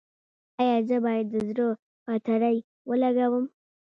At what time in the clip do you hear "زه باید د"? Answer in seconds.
0.87-1.35